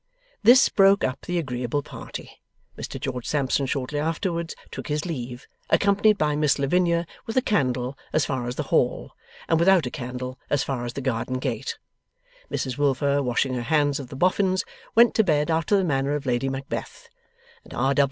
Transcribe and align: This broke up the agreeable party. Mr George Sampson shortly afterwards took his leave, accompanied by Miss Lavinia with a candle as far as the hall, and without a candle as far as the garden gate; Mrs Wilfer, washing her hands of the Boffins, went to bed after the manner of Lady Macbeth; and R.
This 0.41 0.67
broke 0.67 1.03
up 1.03 1.21
the 1.27 1.37
agreeable 1.37 1.83
party. 1.83 2.41
Mr 2.75 2.99
George 2.99 3.27
Sampson 3.27 3.67
shortly 3.67 3.99
afterwards 3.99 4.55
took 4.71 4.87
his 4.87 5.05
leave, 5.05 5.45
accompanied 5.69 6.17
by 6.17 6.35
Miss 6.35 6.57
Lavinia 6.57 7.05
with 7.27 7.37
a 7.37 7.41
candle 7.43 7.95
as 8.11 8.25
far 8.25 8.47
as 8.47 8.55
the 8.55 8.63
hall, 8.73 9.11
and 9.47 9.59
without 9.59 9.85
a 9.85 9.91
candle 9.91 10.39
as 10.49 10.63
far 10.63 10.85
as 10.85 10.93
the 10.93 11.01
garden 11.01 11.37
gate; 11.37 11.77
Mrs 12.49 12.79
Wilfer, 12.79 13.21
washing 13.21 13.53
her 13.53 13.61
hands 13.61 13.99
of 13.99 14.07
the 14.07 14.15
Boffins, 14.15 14.65
went 14.95 15.13
to 15.13 15.23
bed 15.23 15.51
after 15.51 15.77
the 15.77 15.83
manner 15.83 16.15
of 16.15 16.25
Lady 16.25 16.49
Macbeth; 16.49 17.07
and 17.63 17.71
R. 17.71 17.93